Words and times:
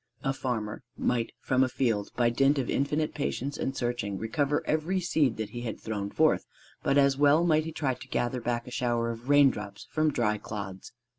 A 0.23 0.33
farmer 0.33 0.81
might 0.97 1.31
from 1.41 1.63
a 1.63 1.69
field 1.69 2.09
by 2.17 2.31
dint 2.31 2.57
of 2.57 2.71
infinite 2.71 3.13
patience 3.13 3.55
and 3.55 3.77
searching 3.77 4.17
recover 4.17 4.63
every 4.65 4.99
seed 4.99 5.37
that 5.37 5.51
he 5.51 5.61
had 5.61 5.79
thrown 5.79 6.09
forth; 6.09 6.43
but 6.81 6.97
as 6.97 7.19
well 7.19 7.43
might 7.43 7.65
he 7.65 7.71
try 7.71 7.93
to 7.93 8.07
gather 8.07 8.41
back 8.41 8.65
a 8.67 8.71
shower 8.71 9.11
of 9.11 9.29
raindrops 9.29 9.85
from 9.91 10.09
dry 10.11 10.39
clods. 10.39 10.91